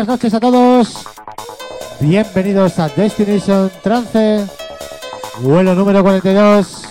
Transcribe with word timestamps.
buenas 0.00 0.16
noches 0.16 0.32
a 0.32 0.40
todos. 0.40 1.04
Bienvenidos 2.00 2.78
a 2.78 2.88
Destination 2.88 3.70
Trance, 3.82 4.46
vuelo 5.42 5.74
número 5.74 6.02
42. 6.02 6.89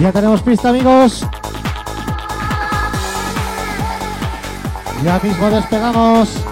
Ya 0.00 0.12
tenemos 0.12 0.42
pista, 0.42 0.70
amigos. 0.70 1.26
Ya 5.04 5.18
mismo 5.22 5.50
despegamos. 5.50 6.49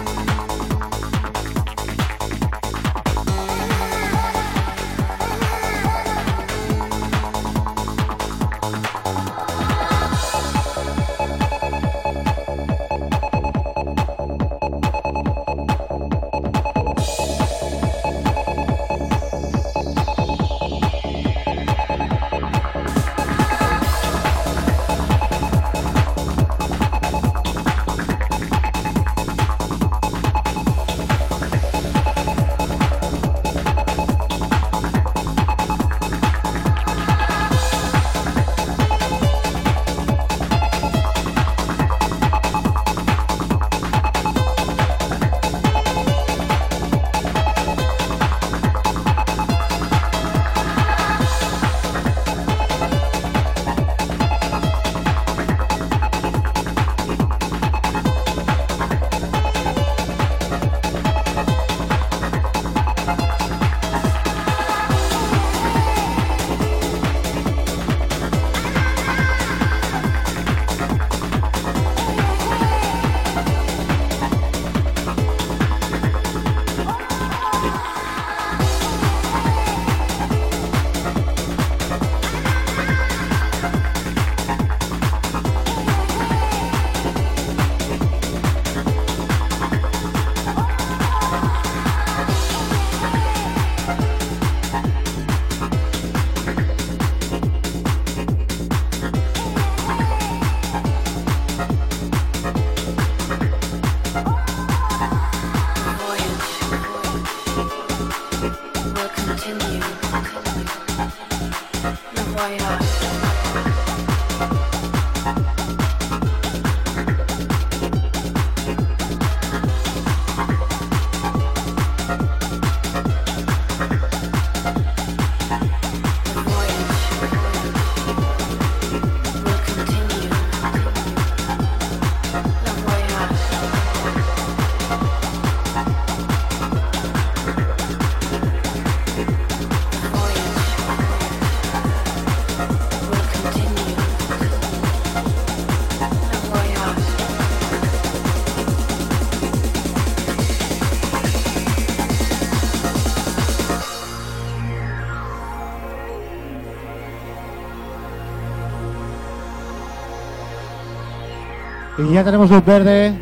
Y 162.09 162.13
ya 162.13 162.23
tenemos 162.23 162.49
luz 162.49 162.65
verde. 162.65 163.13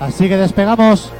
Así 0.00 0.28
que 0.28 0.36
despegamos. 0.36 1.12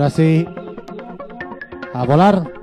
Ahora 0.00 0.08
sí, 0.08 0.48
a 1.92 2.06
volar. 2.06 2.59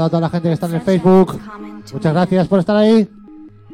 Dedicado 0.00 0.04
a 0.04 0.10
toda 0.10 0.20
la 0.20 0.30
gente 0.30 0.48
que 0.48 0.54
está 0.54 0.66
en 0.66 0.74
el 0.74 0.80
Facebook. 0.80 1.38
Muchas 1.92 2.12
gracias 2.12 2.48
por 2.48 2.58
estar 2.60 2.76
ahí. 2.76 3.08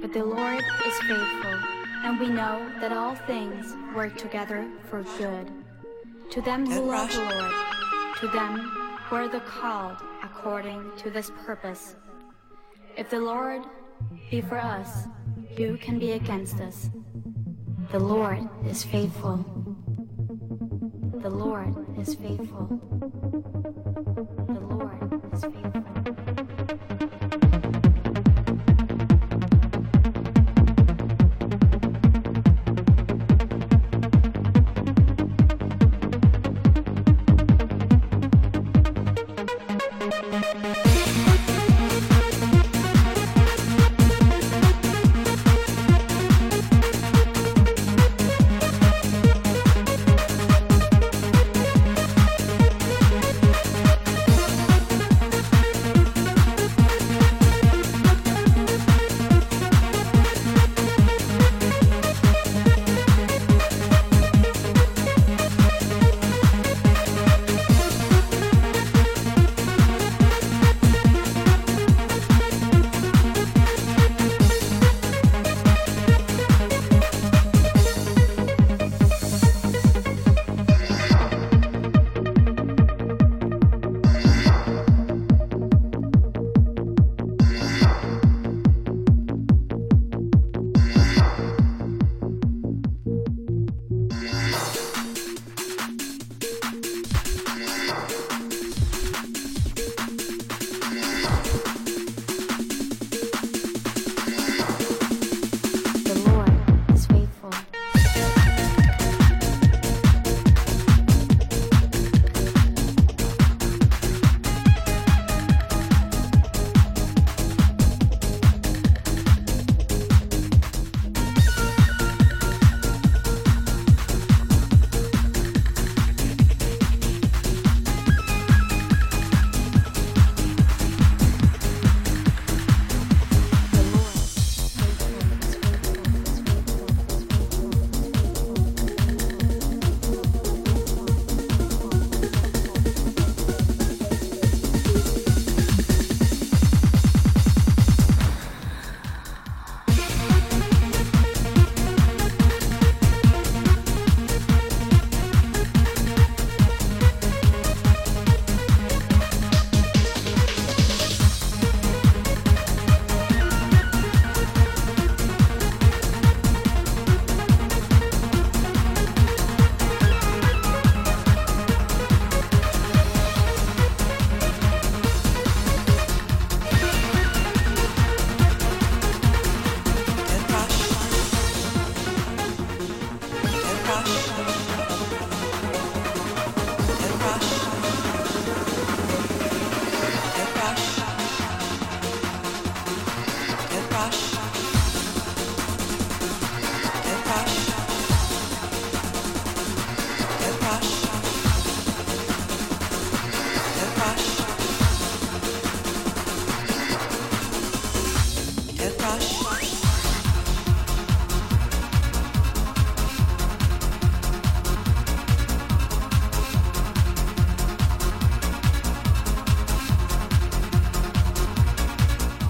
But 0.01 0.13
the 0.13 0.23
Lord 0.23 0.63
is 0.87 0.95
faithful, 1.09 1.59
and 2.05 2.21
we 2.21 2.29
know 2.29 2.61
that 2.81 2.93
all 2.93 3.17
things 3.27 3.75
work 3.95 4.17
together 4.17 4.67
for 4.91 5.03
good. 5.19 5.51
To 6.31 6.43
them 6.43 6.67
who 6.67 6.83
love 6.83 7.11
the 7.11 7.21
Lord, 7.21 7.53
to 8.21 8.29
them 8.29 8.71
who 9.09 9.17
are 9.17 9.29
the 9.29 9.41
called 9.41 9.97
according 10.23 10.83
to 11.03 11.11
this 11.11 11.31
purpose. 11.47 11.97
If 12.97 13.11
the 13.11 13.21
Lord 13.21 13.63
be 14.31 14.41
for 14.41 14.59
us, 14.59 15.07
who 15.57 15.77
can 15.79 15.99
be 15.99 16.13
against 16.13 16.61
us? 16.61 16.91
The 17.93 18.01
Lord 18.01 18.49
is 18.69 18.85
faithful. 18.85 19.45
The 21.23 21.31
Lord 21.31 21.75
is 21.99 22.15
faithful. 22.15 22.81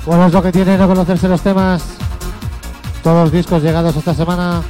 Bueno, 0.06 0.26
es 0.26 0.32
lo 0.32 0.40
que 0.40 0.52
tiene 0.52 0.78
no 0.78 0.86
conocerse 0.86 1.26
los 1.26 1.40
temas. 1.40 1.82
Todos 3.02 3.24
los 3.24 3.32
discos 3.32 3.60
llegados 3.60 3.96
esta 3.96 4.14
semana. 4.14 4.62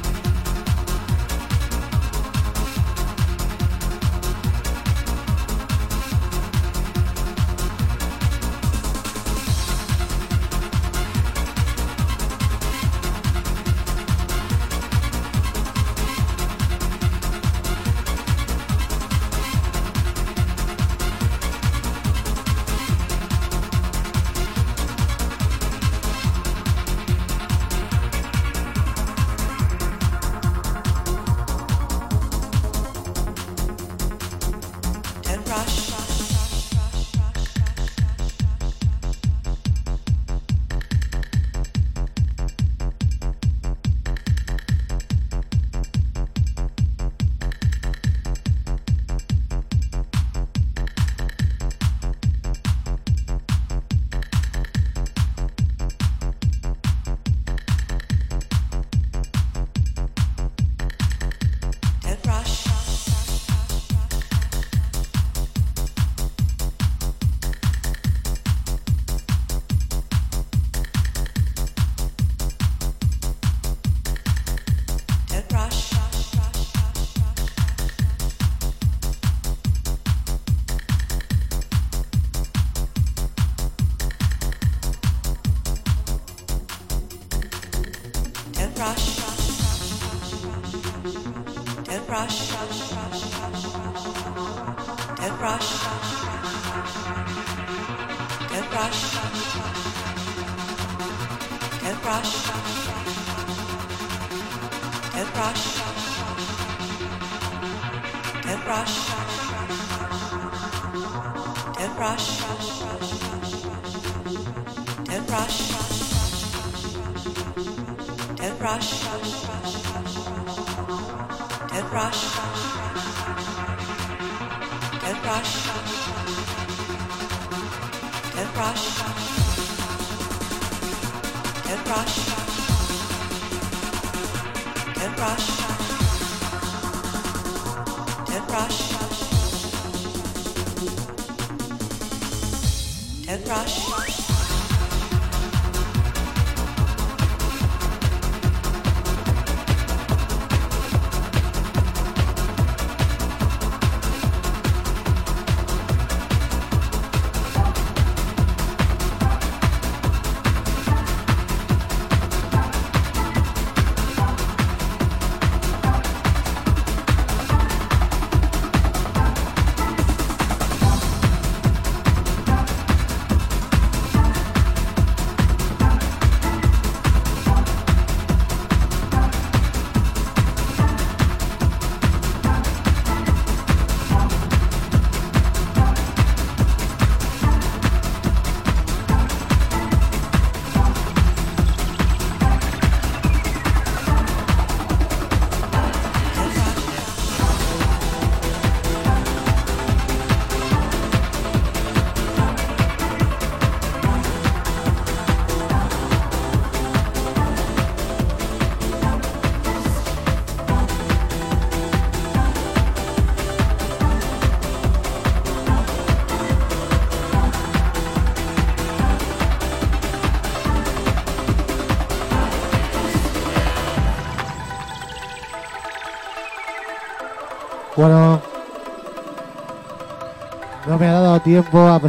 Tiempo 231.47 231.79
a, 231.87 232.01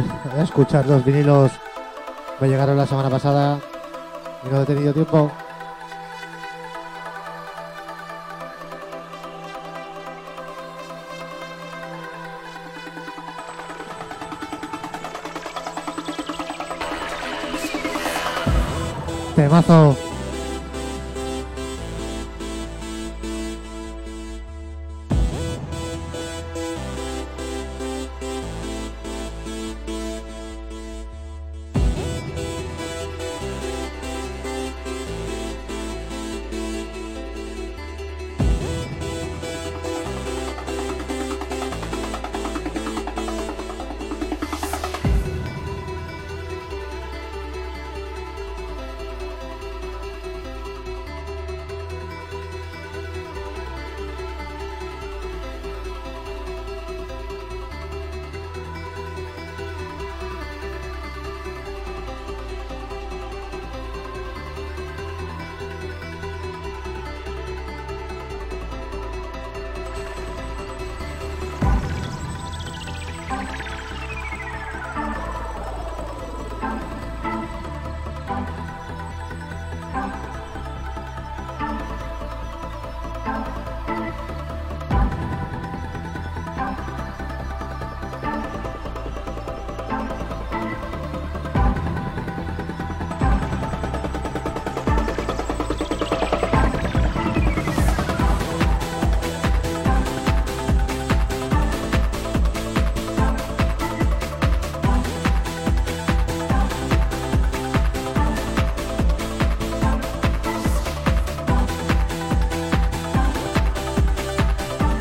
escuchar 0.43 0.85
los 0.85 1.03
vinilos. 1.05 1.51
Me 2.41 2.49
llegaron 2.49 2.75
la 2.75 2.85
semana 2.85 3.09
pasada 3.09 3.59
y 4.45 4.49
no 4.49 4.61
he 4.61 4.65
tenido 4.65 4.93
tiempo. 4.93 5.31
Temazo. 19.35 20.08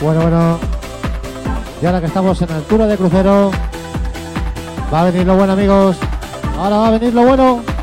Bueno, 0.08 0.22
bueno. 0.22 0.58
Y 1.82 1.84
ahora 1.84 2.00
que 2.00 2.06
estamos 2.06 2.40
en 2.40 2.50
altura 2.50 2.86
de 2.86 2.96
crucero, 2.96 3.50
va 4.90 5.02
a 5.02 5.04
venir 5.10 5.26
lo 5.26 5.36
bueno, 5.36 5.52
amigos. 5.52 5.98
Ahora 6.58 6.78
va 6.78 6.88
a 6.88 6.90
venir 6.92 7.12
lo 7.12 7.26
bueno. 7.26 7.77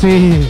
sí. 0.00 0.48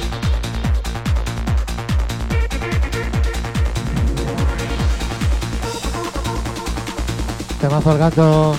Te 7.60 7.68
vas 7.68 7.86
al 7.86 7.98
gato. 7.98 8.54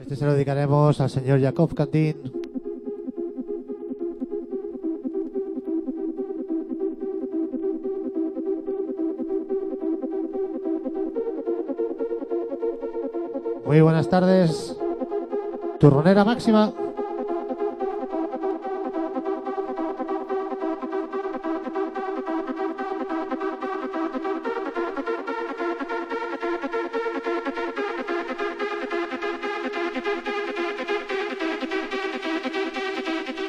Este 0.00 0.16
se 0.16 0.24
lo 0.24 0.32
dedicaremos 0.32 1.00
al 1.00 1.10
señor 1.10 1.40
Jacob 1.40 1.72
Cantín. 1.74 2.16
Muy 13.64 13.80
buenas 13.80 14.08
tardes. 14.08 14.65
Turronera 15.86 16.24
máxima. 16.24 16.72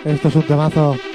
Esto 0.05 0.27
es 0.27 0.35
un 0.35 0.43
temazo. 0.43 1.07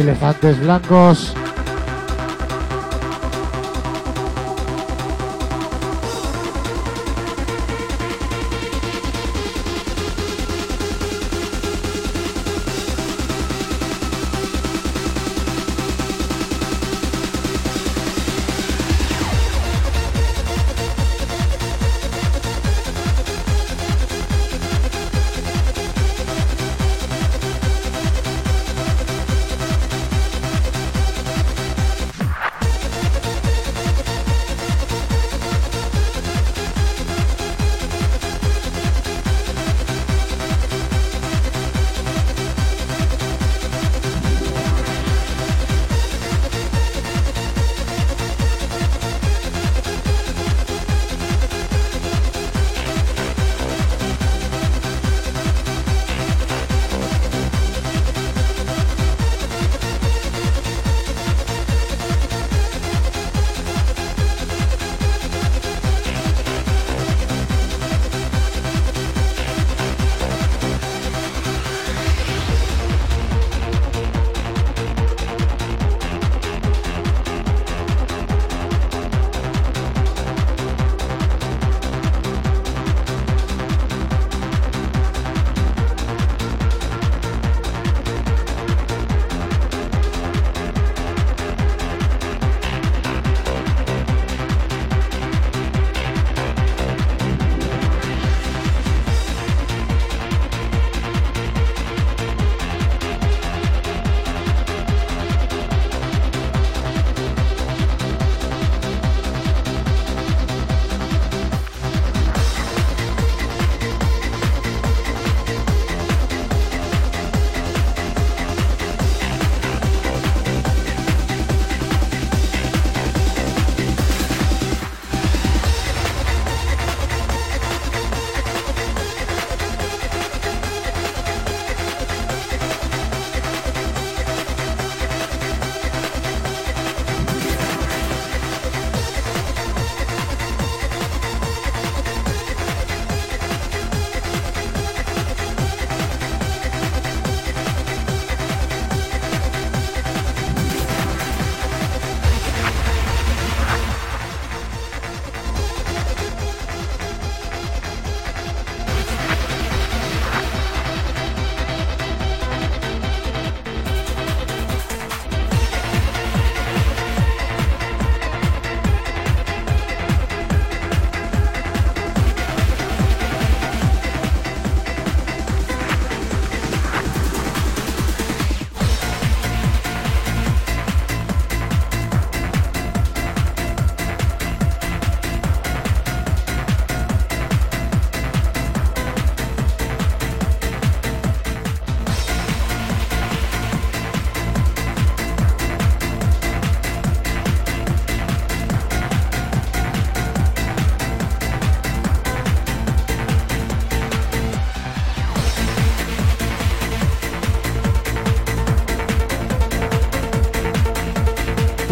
Elefantes 0.00 0.58
blancos. 0.60 1.34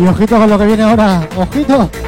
Ojito 0.09 0.38
con 0.38 0.48
lo 0.48 0.59
que 0.59 0.64
viene 0.64 0.82
ahora. 0.84 1.28
Ojito. 1.36 2.07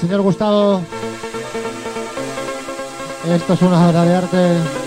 Señor 0.00 0.22
Gustavo. 0.22 0.80
Esto 3.28 3.52
es 3.52 3.62
una 3.62 3.88
obra 3.88 4.04
de 4.04 4.14
arte. 4.14 4.77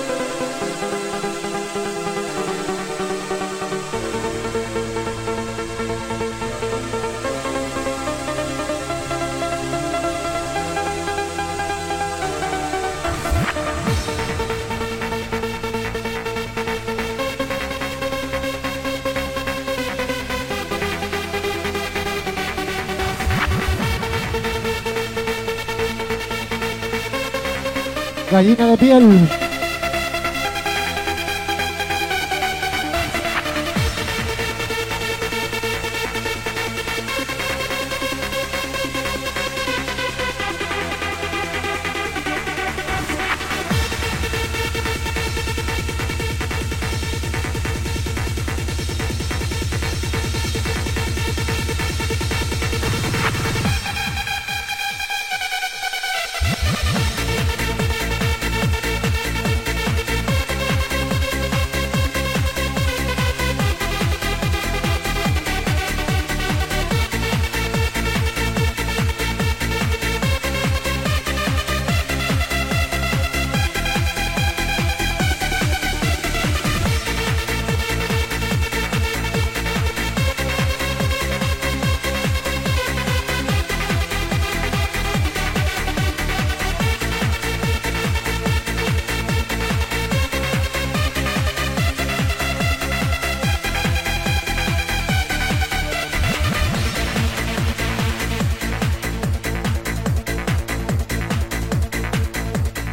Royal 28.92 29.41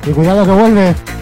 Y 0.08 0.12
cuidado 0.12 0.42
que 0.46 0.52
vuelve. 0.52 1.17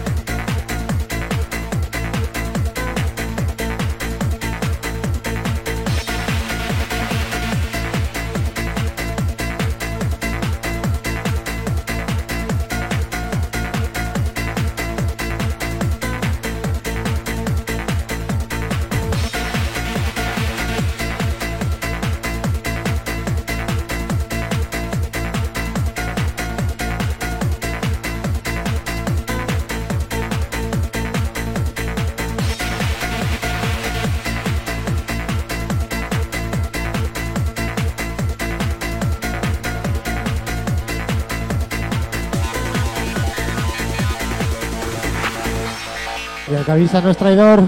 Avisa 46.71 47.01
no 47.01 47.11
es 47.11 47.17
traidor. 47.17 47.61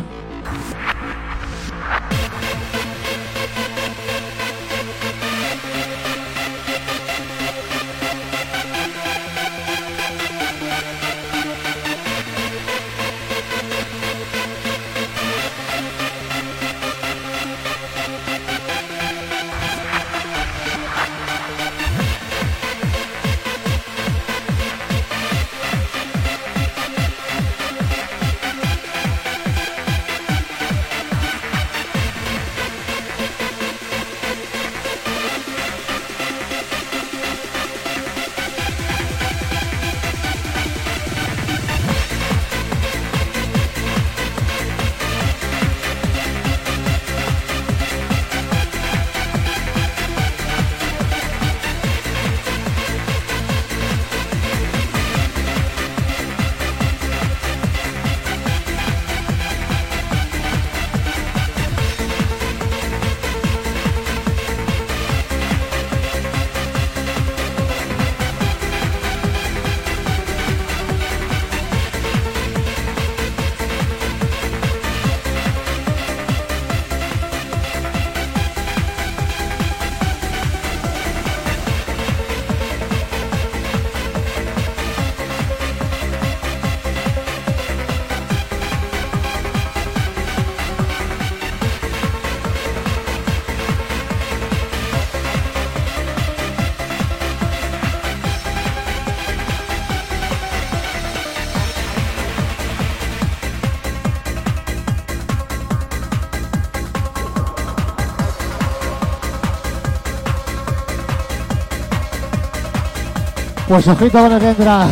Pues 113.70 113.88
ojito 113.88 114.18
con 114.18 114.32
el 114.32 114.40
que 114.40 114.50
entra. 114.50 114.88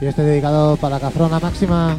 Y 0.00 0.06
este 0.06 0.22
dedicado 0.22 0.76
para 0.76 0.98
cafrona 0.98 1.38
máxima. 1.38 1.96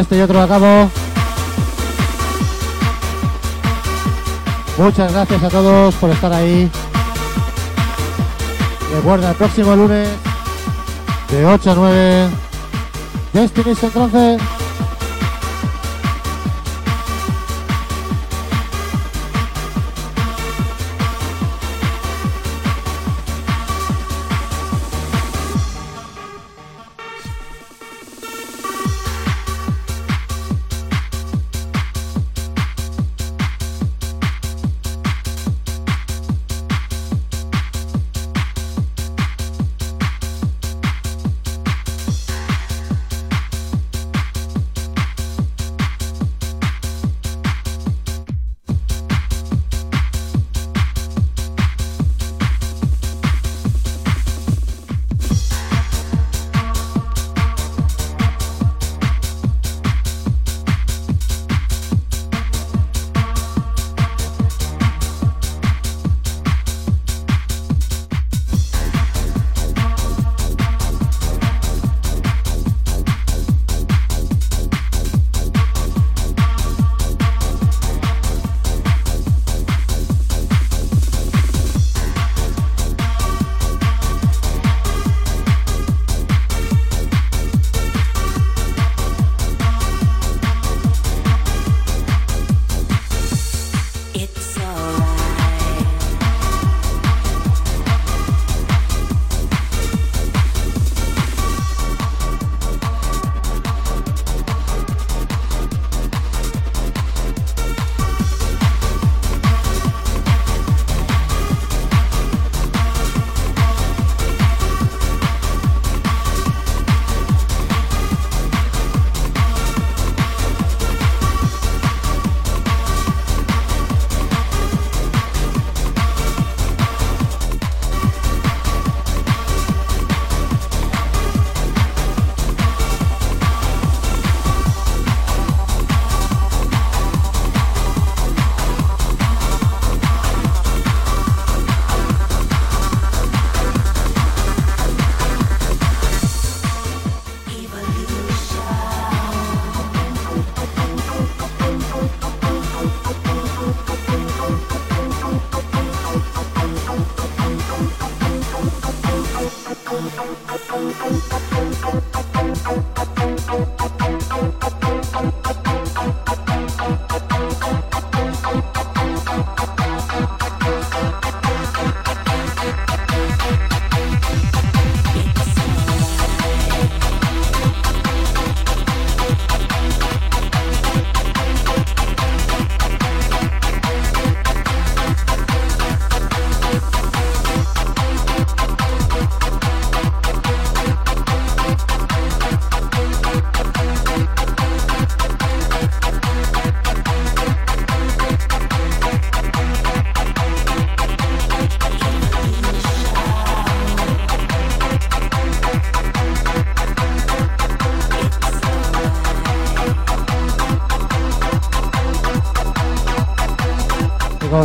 este 0.00 0.16
y 0.16 0.20
otro 0.22 0.40
a 0.40 0.48
cabo. 0.48 0.90
Muchas 4.78 5.12
gracias 5.12 5.42
a 5.42 5.48
todos 5.50 5.94
por 5.96 6.10
estar 6.10 6.32
ahí. 6.32 6.70
Recuerda, 8.94 9.30
el 9.30 9.36
próximo 9.36 9.76
lunes 9.76 10.08
de 11.30 11.46
8 11.46 11.70
a 11.70 11.74
9, 11.74 12.28
Destination 13.34 13.92
11. 13.94 14.59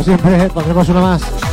Siempre, 0.06 0.48
pondremos 0.50 0.88
una 0.88 1.00
más. 1.00 1.45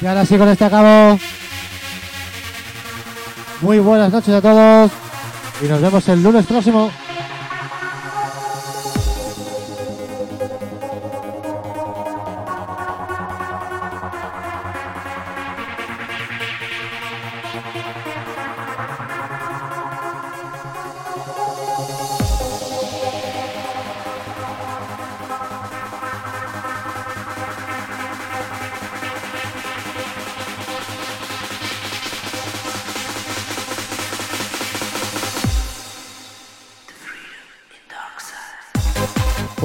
Y 0.00 0.06
ahora 0.06 0.24
sí 0.24 0.38
con 0.38 0.48
este 0.48 0.64
acabo. 0.64 1.18
Muy 3.60 3.78
buenas 3.78 4.10
noches 4.10 4.34
a 4.34 4.40
todos. 4.40 4.90
Y 5.62 5.68
nos 5.68 5.80
vemos 5.80 6.08
el 6.08 6.22
lunes 6.22 6.46
próximo. 6.46 6.90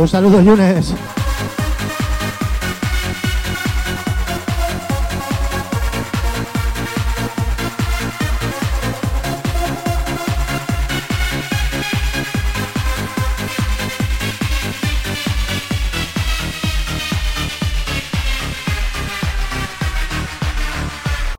Un 0.06 0.10
saludo, 0.10 0.40
Yunes. 0.40 0.94